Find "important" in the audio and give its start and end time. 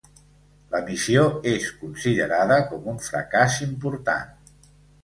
3.71-4.63